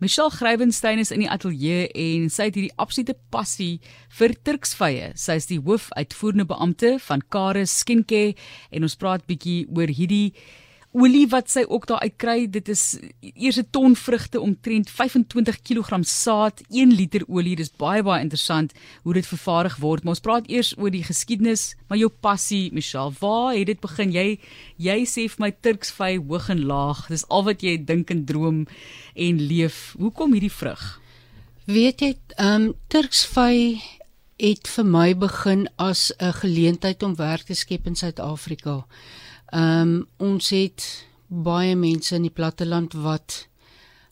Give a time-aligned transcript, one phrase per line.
[0.00, 3.80] Michelle Grywenstein is in die ateljee en sy het hierdie absolute passie
[4.14, 5.08] vir Turksvye.
[5.18, 8.36] Sy is die hoofuitvoerende beampte van Karis Skincare
[8.70, 10.36] en ons praat bietjie oor hierdie
[10.96, 12.46] olie wat sy ook daar uitkry.
[12.50, 17.56] Dit is eers 'n ton vrugte omtrent 25 kg saad, 1 liter olie.
[17.56, 20.02] Dis baie baie interessant hoe dit vervaardig word.
[20.02, 24.12] Maar ons praat eers oor die geskiedenis, maar jou passie, Michelle, waar het dit begin?
[24.12, 24.38] Jy
[24.76, 27.06] jy sê vir my Turksvy hoog en laag.
[27.08, 28.66] Dis al wat jy dink en droom
[29.14, 29.94] en leef.
[29.98, 31.00] Hoekom hierdie vrug?
[31.66, 33.80] Weet jy, ehm um, Turksvy
[34.38, 38.86] het vir my begin as 'n geleentheid om werk te skep in Suid-Afrika.
[39.50, 43.46] Ehm um, ons het baie mense in die platteland wat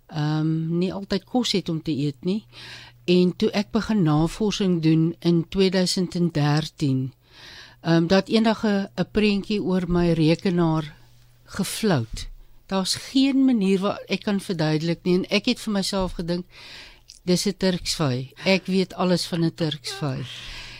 [0.07, 2.45] ehm um, nie altyd kos het om te eet nie.
[3.05, 7.13] En toe ek begin navorsing doen in 2013,
[7.81, 10.95] ehm um, dat eendag 'n prentjie oor my rekenaar
[11.45, 12.27] geflout.
[12.67, 16.45] Daar's geen manier waar ek kan verduidelik nie en ek het vir myself gedink
[17.23, 18.33] dis 'n Turksvy.
[18.45, 20.25] Ek weet alles van 'n Turksvy.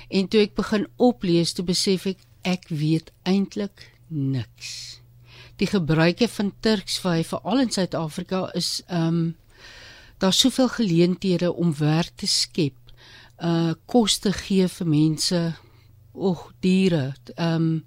[0.09, 5.01] En toe ek begin oplees, toe besef ek ek weet eintlik niks.
[5.57, 9.37] Die gebruike van Turksvy veral in Suid-Afrika is ehm um,
[10.19, 12.77] daar's soveel geleenthede om werk te skep,
[13.43, 15.41] uh kos te gee vir mense,
[16.15, 17.85] og diere, ehm um,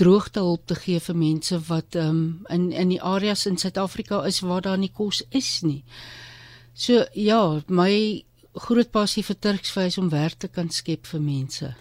[0.00, 4.40] droogtehulp te gee vir mense wat ehm um, in in die areas in Suid-Afrika is
[4.40, 5.84] waar daar nie kos is nie.
[6.74, 11.74] So ja, my groot passie vir Turksvy is om werk te kan skep vir mense.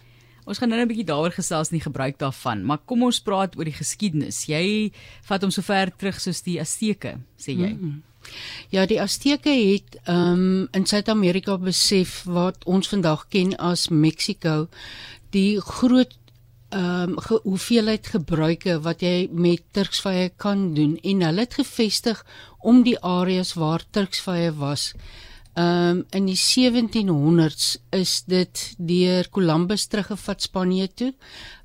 [0.49, 3.55] Ons gaan nou 'n bietjie daaroor gesels in die gebruik daarvan, maar kom ons praat
[3.57, 4.47] oor die geskiedenis.
[4.49, 4.91] Jy
[5.23, 7.73] vat hom so ver terug soos die Azteke, sê jy.
[7.73, 8.03] Mm -hmm.
[8.69, 14.67] Ja, die Azteke het um, in Suid-Amerika besef wat ons vandag ken as Mexiko,
[15.31, 16.17] die groot
[16.69, 22.25] ehm um, ge hoeveelheid gebruike wat jy met Turksvye kan doen en hulle het gevestig
[22.59, 24.93] om die areas waar Turksvye was.
[25.59, 31.13] Ehm um, in die 1700s is dit deur Columbus teruggevat Spanje toe.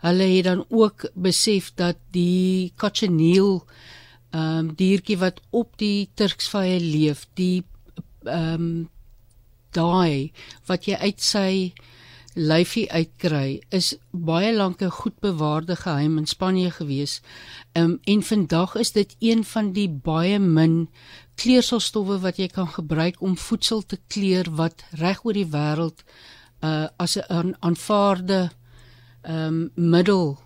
[0.03, 3.63] Hulle het dan ook besef dat die cochineal
[4.31, 7.63] ehm um, diertjie wat op die Turksvye leef, die
[8.25, 8.89] ehm um,
[9.75, 10.33] daai
[10.67, 11.51] wat jy uit sy
[12.35, 17.21] lyfie uitkry is baie lank 'n goed bewaarde geheim in Spanje gewees.
[17.73, 20.89] Ehm um, en vandag is dit een van die baie min
[21.41, 26.05] kleurselstowwe wat jy kan gebruik om voedsel te kleur wat reg oor die wêreld
[26.63, 28.51] uh as 'n aanvaarde
[29.23, 30.39] ehm um, middel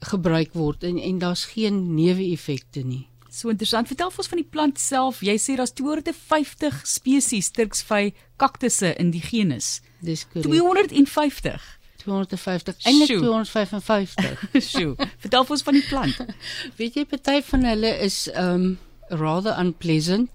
[0.00, 3.08] gebruik word en en daar's geen neeweffekte nie.
[3.30, 3.86] So interessant.
[3.86, 5.20] Vertel ons van die plant self.
[5.20, 9.80] Jy sê daar's 250 spesies Turksvy kaktusse in die genus.
[10.00, 10.48] Dis korrek.
[10.48, 11.78] 250.
[12.02, 12.84] 250.
[12.88, 14.48] Eintlik 255.
[14.70, 14.94] Sjoe.
[15.18, 16.20] Vertel ons van die plant.
[16.80, 18.78] Weet jy party van hulle is um
[19.10, 20.30] rather unpleasant.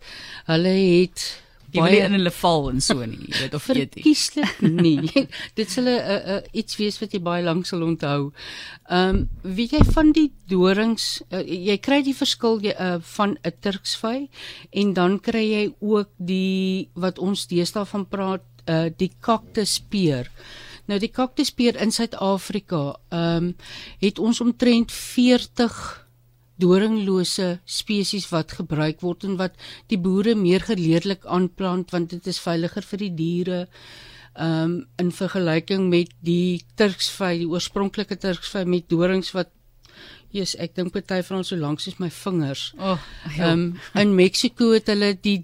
[0.45, 3.95] Hulle het Jy wil nie in hulle val en so nie, jy weet of eet
[3.97, 4.03] nie.
[4.05, 5.23] Kieslik nie.
[5.57, 8.31] Dit sal 'n uh, uh, iets wees wat jy baie lank sal onthou.
[8.89, 13.37] Ehm um, weet jy van die dorings, uh, jy kry die verskil jy uh, van
[13.41, 14.29] 'n Turksvy
[14.71, 20.29] en dan kry jy ook die wat ons deesdae van praat, uh, die kaktuspeer.
[20.85, 23.55] Nou die kaktuspeer in Suid-Afrika, ehm um,
[23.99, 26.02] het ons omtrent 40
[26.61, 29.55] doringlose spesies wat gebruik word en wat
[29.91, 33.59] die boere meer geleerlik aanplant want dit is veiliger vir die diere.
[34.33, 39.51] Ehm um, in vergelyking met die turksvy, die oorspronklike turksvy met dorings wat
[40.33, 42.71] Jesus, ek dink party van ons so lank soos my vingers.
[42.79, 42.97] Oh,
[43.37, 43.67] ehm um,
[44.01, 45.41] in Mexiko het hulle die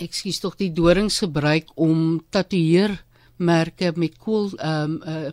[0.00, 5.30] ekskuus tog die dorings gebruik om tatoeëermerke met kool ehm um, uh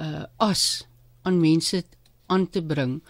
[0.00, 0.84] uh as
[1.22, 1.82] aan mense
[2.30, 3.00] aan te bring.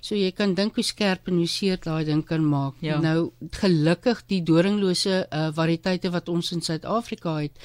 [0.00, 2.78] So jy kan dink hoe skerp en hoe seer daai ding kan maak.
[2.84, 3.00] Ja.
[3.02, 7.58] Nou gelukkig die doringlose uh, variëteite wat ons in Suid-Afrika het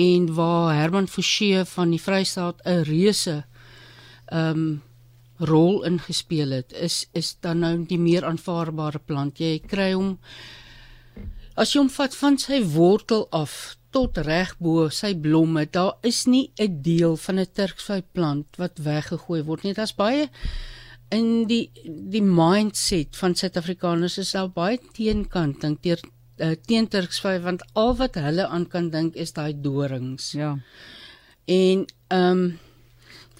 [0.00, 3.44] en waar Herman Forsie van die Vrystaat 'n reuse
[4.32, 4.82] ehm um,
[5.38, 9.38] rol ingespeel het is is dan nou die meer aanvaarbare plant.
[9.38, 10.18] Jy kry hom
[11.56, 15.66] as jy hom vat van sy wortel af tot reg bo sy blomme.
[15.70, 19.74] Daar is nie 'n deel van 'n Turksvy plant wat weggegooi word nie.
[19.74, 20.30] Daar's baie
[21.10, 26.00] in die die mindset van Suid-Afrikaners is al baie teenkant dink teer
[26.38, 30.32] uh, teen Turksvy want al wat hulle aan kan dink is daai dorings.
[30.32, 30.58] Ja.
[31.46, 32.58] En ehm um,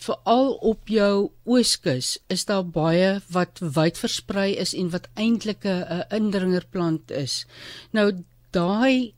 [0.04, 6.04] veral op jou ooskus is daar baie wat wyd versprei is en wat eintlik 'n
[6.10, 7.46] indringerplant is.
[7.92, 8.12] Nou
[8.50, 9.14] daai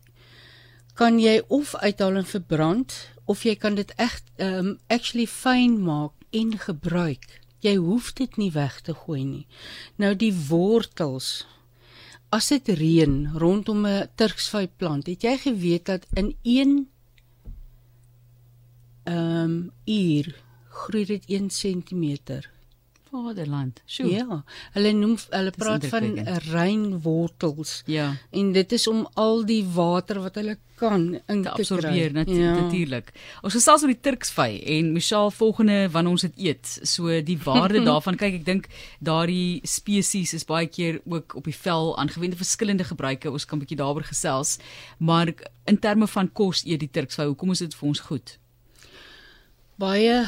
[0.97, 2.95] kan jy of uithaal en verbrand
[3.29, 7.27] of jy kan dit reg um actually fyn maak en gebruik.
[7.61, 9.47] Jy hoef dit nie weg te gooi nie.
[10.01, 11.45] Nou die wortels
[12.35, 16.89] as dit reën rondom 'n turksvy plant, het jy geweet dat in 1
[19.05, 20.35] ehm um, uur
[20.69, 22.43] groei dit 1 cm.
[23.25, 23.81] Vaderland.
[23.87, 24.11] Sjoe.
[24.11, 24.43] Ja,
[24.77, 26.19] hulle noem hulle Dis praat van
[26.51, 27.83] reënwortels.
[27.91, 28.13] Ja.
[28.31, 33.13] En dit is om al die water wat hulle kan in te absorbeer natuurlik.
[33.41, 36.73] Ons gesels oor die turksvy en Michelle volgende wanneer ons dit eet.
[36.85, 38.71] So die waarde daarvan kyk ek dink
[39.01, 43.33] daardie spesies is baie keer ook op die vel aangewend vir verskillende gebruike.
[43.33, 44.59] Ons kan 'n bietjie daaroor gesels.
[44.99, 45.33] Maar
[45.65, 48.39] in terme van kos eet die turksvy, hoekom is dit vir ons goed?
[49.77, 50.25] baie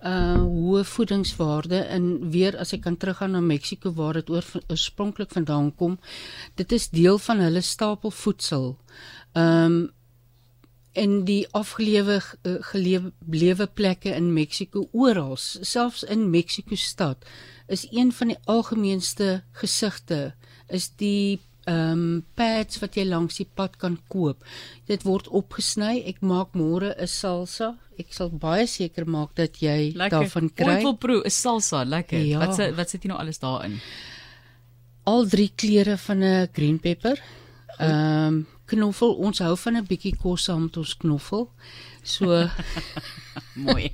[0.00, 5.32] uh hoë voedingswaarde en weer as ek kan teruggaan na Mexiko waar dit oor oorspronklik
[5.36, 5.98] vandaan kom
[6.56, 8.78] dit is deel van hulle stapel voedsel.
[9.34, 9.90] Um
[10.92, 17.26] en die afgelewe uh, gelewe plekke in Mexiko oral selfs in Mexiko stad
[17.68, 20.34] is een van die algemeenste gesigte
[20.66, 21.38] is die
[21.70, 24.44] ehm um, pads wat jy langs die pad kan koop.
[24.90, 26.00] Dit word opgesny.
[26.10, 27.76] Ek maak môre 'n salsa.
[27.98, 30.78] Ek sal baie seker maak dat jy daarvan kry.
[30.80, 32.18] Ek wil proe 'n salsa, lekker.
[32.18, 32.38] Ja.
[32.38, 33.80] Wat sit wat sit jy nou alles daarin?
[35.04, 37.18] Al drie kleure van 'n green pepper.
[37.78, 39.14] Ehm um, knoffel.
[39.18, 41.48] Ons hou van 'n bietjie kos saam met ons knoffel.
[42.02, 42.48] So
[43.66, 43.90] Mooi.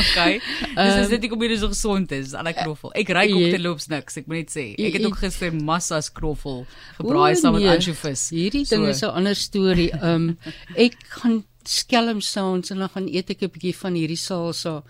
[0.00, 0.40] okay.
[0.76, 2.92] Dis is dit ek kom hier so gesond is, al die knoffel.
[2.98, 4.66] Ek ry ook jy- terloops niks, ek moet net sê.
[4.78, 6.64] Ek het ook gister massas knoffel
[7.00, 7.72] gebraai saam met nee.
[7.74, 8.28] ansjovis.
[8.34, 9.90] Hierdie ding is 'n ander storie.
[9.98, 10.38] Ehm um,
[10.86, 14.82] ek gaan skelm sounds en dan gaan eet ek 'n bietjie van hierdie salsa.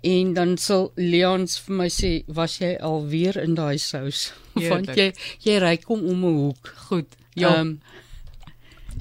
[0.00, 4.32] En dan sal Leons vir my sê, "Was jy alweer in daai sous?"
[4.70, 5.12] Want jy
[5.42, 6.74] jy ry kom om 'n hoek.
[6.88, 7.16] Goed.
[7.34, 7.54] Ja.
[7.54, 7.80] Ehm um,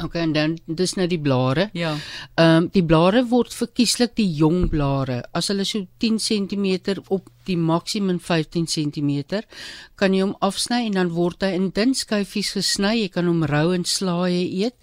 [0.04, 1.70] Okay, en dan dis nou die blare.
[1.74, 1.96] ja.
[2.36, 5.24] Ehm um, die blare word verkieslik die jong blare.
[5.34, 9.42] As hulle so 10 cm op die maksimum 15 cm,
[9.96, 12.94] kan jy hom afsny en dan word hy in dun skyfies gesny.
[13.02, 14.76] Jy kan hom rou en slaaie eet.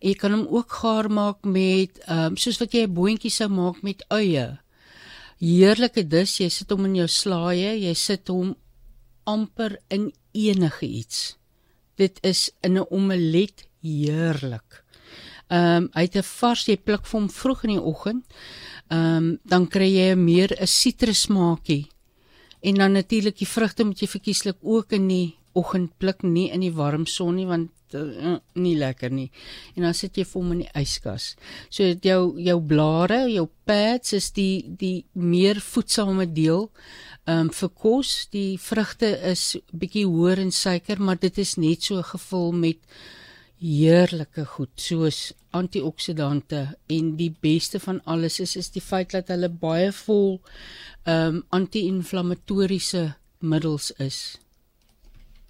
[0.00, 3.30] En jy kan hom ook gaar maak met ehm um, soos wat jy 'n boontjie
[3.30, 4.58] sou maak met eie.
[5.40, 8.56] Heerlike dis, jy sit hom in jou slaaie, jy sit hom
[9.24, 11.36] amper in enige iets.
[11.96, 14.84] Dit is in 'n omelet heerlik.
[15.48, 18.24] Ehm um, hy het 'n vars jy pluk vir hom vroeg in die oggend.
[18.90, 21.88] Ehm um, dan kry jy meer 'n sitrusmaakie.
[22.60, 26.60] En dan natuurlik die vrugte moet jy verkieslik ook in die oggend pluk, nie in
[26.60, 29.30] die warm son nie want uh, nie lekker nie.
[29.76, 31.36] En dan sit jy vir hom in die yskas.
[31.70, 36.68] So jou jou blare, jou pads is die die meer voedsame deel
[37.24, 38.28] ehm um, vir kos.
[38.32, 42.78] Die vrugte is bietjie hoër in suiker, maar dit is net so gevul met
[43.60, 49.48] heerlike goed soos antioksidante en die beste van alles is is die feit dat hulle
[49.48, 50.38] baie vol
[51.04, 54.38] ehm um, anti-inflammatoriese middels is.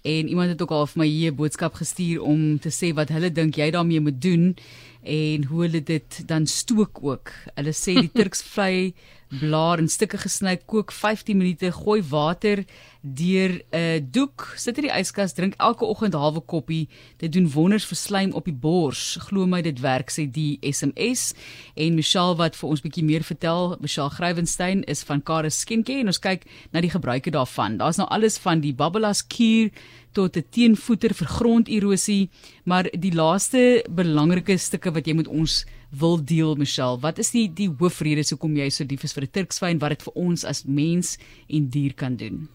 [0.01, 3.09] En iemand het ook al vir my hier 'n boodskap gestuur om te sê wat
[3.09, 4.55] hulle dink jy daarmee moet doen
[5.03, 7.31] en hoe hulle dit dan stook ook.
[7.55, 8.93] Hulle sê die turksvy
[9.29, 12.63] blaar in stukke gesny, kook 15 minute, gooi water
[13.01, 16.89] deur 'n doek, sit in die yskas, drink elke oggend 'n halwe koppie.
[17.17, 19.17] Dit doen wonders vir slaim op die bors.
[19.21, 21.33] Glo my dit werk sê die SMS.
[21.75, 26.07] En Michelle wat vir ons bietjie meer vertel, Michelle Grywenstein is van Karis Skincare en
[26.07, 27.77] ons kyk na die gebruike daarvan.
[27.77, 29.69] Daar's nou alles van die Babbelas kuur
[30.13, 32.29] tot 'n teenvoeter vir gronderosie,
[32.65, 37.47] maar die laaste belangrike stukke wat jy met ons wil deel Michelle, wat is die
[37.47, 40.43] die hoofredes hoekom jy so lief is vir 'n turksvy en wat dit vir ons
[40.43, 41.17] as mens
[41.49, 42.47] en dier kan doen?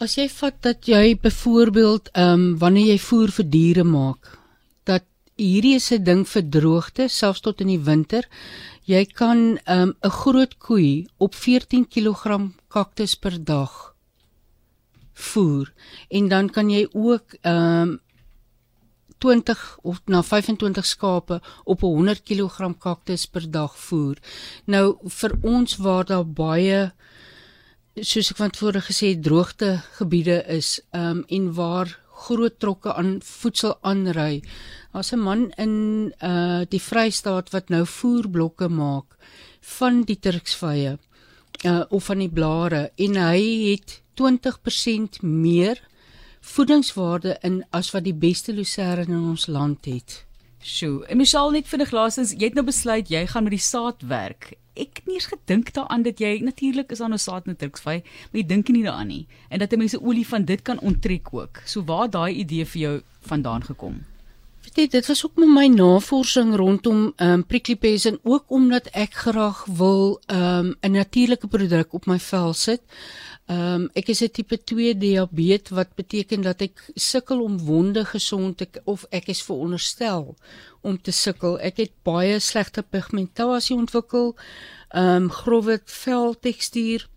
[0.00, 4.38] As jy vat dat jy byvoorbeeld ehm um, wanneer jy voer vir diere maak,
[4.84, 5.04] dat
[5.36, 8.28] hierdie is 'n ding vir droogte, selfs tot in die winter.
[8.86, 13.93] Jy kan ehm um, 'n groot koei op 14 kg kaktus per dag
[15.14, 15.72] voer
[16.08, 18.00] en dan kan jy ook ehm um,
[19.24, 24.18] 20 of na 25 skape op 'n 100 kg kaktus per dag voer.
[24.64, 26.92] Nou vir ons waar daar baie
[27.94, 33.78] soos ek van tevore gesê droogte gebiede is um en waar groot trokke aan voedsel
[33.80, 34.42] aanry.
[34.92, 39.16] Daar's 'n man in uh die Vrystaat wat nou voerblokke maak
[39.60, 40.98] van die turksvye
[41.64, 45.80] uh of van die blare en hy het 20% meer
[46.40, 50.24] voedingswaarde in as wat die beste lucerne in ons land het.
[50.64, 54.04] Sjoe, en Michelle net vinnig laasens, jy het nou besluit jy gaan met die saad
[54.08, 54.54] werk.
[54.74, 57.56] Ek het nie eens gedink daaraan dat jy natuurlik is daar nou saad in 'n
[57.56, 60.80] turksvy, maar jy dink nie daaraan nie en dat 'n mens olie van dit kan
[60.80, 61.62] onttrek ook.
[61.66, 64.04] So waar daai idee vir jou vandaan gekom?
[64.72, 68.86] Dit dit was ook met my navorsing rondom ehm um, prickly pears en ook omdat
[68.86, 72.80] ek graag wil ehm um, 'n natuurlike produk op my vel sit.
[73.46, 78.04] Ehm um, ek is 'n tipe 2 diabetes wat beteken dat ek sukkel om wonde
[78.04, 80.36] gesond te of ek is veronderstel
[80.80, 81.58] om te sukkel.
[81.58, 84.36] Ek het baie slegte pigmentasie ontwikkel.
[84.88, 87.08] Ehm um, growwe veltekstuur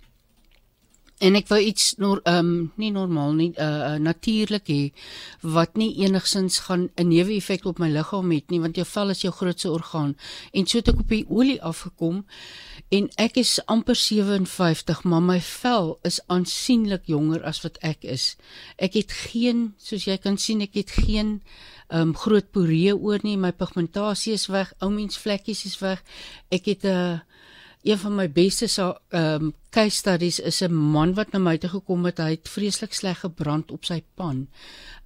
[1.18, 4.82] en ek wou iets nor ehm um, nie normaal nie uh, natuurlik hê
[5.42, 9.22] wat nie enigsins gaan 'n neeweffek op my liggaam het nie want jou vel is
[9.22, 10.16] jou grootste orgaan.
[10.54, 12.26] En so het ek op die olie afgekom
[12.90, 18.38] en ek is amper 57 maar my vel is aansienlik jonger as wat ek is.
[18.78, 21.42] Ek het geen soos jy kan sien ek het geen
[21.90, 26.04] ehm um, groot poree oor nie my pigmentasie is weg ou mens vlekkies is weg.
[26.52, 27.20] Ek het 'n uh,
[27.88, 31.70] een van my beste ehm um, case studies is 'n man wat na my toe
[31.70, 32.18] gekom het.
[32.18, 34.48] Hy het vreeslik sleg gebrand op sy pan.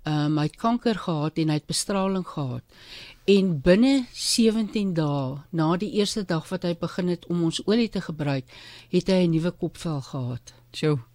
[0.04, 2.64] Ehm um, hy het kanker gehad en hy het bestraling gehad.
[3.26, 7.90] En binne 17 dae na die eerste dag wat hy begin het om ons olie
[7.90, 8.46] te gebruik,
[8.90, 10.54] het hy 'n nuwe kopvel gehad.
[10.74, 11.11] Sjoe.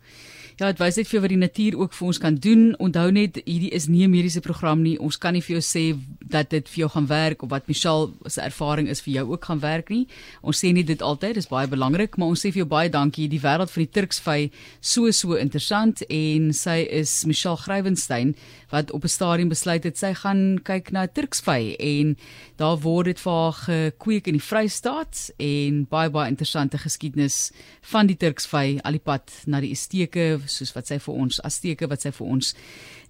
[0.57, 2.71] Ja, dit wys net vir wat die natuur ook vir ons kan doen.
[2.81, 4.97] Onthou net, hierdie is nie 'n mediese program nie.
[4.99, 8.09] Ons kan nie vir jou sê dat dit vir jou gaan werk of wat Michelle
[8.27, 10.07] se ervaring is vir jou ook gaan werk nie.
[10.43, 13.29] Ons sê nie dit altyd, dis baie belangrik, maar ons sê vir jou baie dankie.
[13.29, 18.35] Die wêreld van die Turksvy so so interessant en sy is Michelle Grywenstein
[18.71, 22.17] wat op 'n stadium besluit het sy gaan kyk na Turksvy en
[22.57, 28.07] daar word dit vir haar gekweek in die Vrystaat en baie baie interessante geskiedenis van
[28.07, 32.07] die Turksvy al die pad na die esteke soos wat sy vir ons Azteke wat
[32.07, 32.55] sy vir ons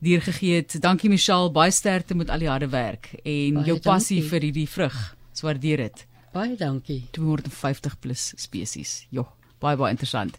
[0.05, 0.79] deurgegee het.
[0.83, 4.31] Dankie Michelle, baie sterkte met al die harde werk en baie jou passie dankie.
[4.31, 4.99] vir hierdie vrug.
[5.37, 6.07] Swaardeer dit.
[6.33, 7.03] Baie dankie.
[7.13, 9.05] 250 plus spesies.
[9.11, 9.29] Jo,
[9.61, 10.35] baie baie interessant.